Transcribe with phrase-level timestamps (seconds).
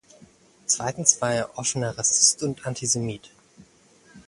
[0.65, 3.29] Zweitens war er offener Rassist und Antisemit.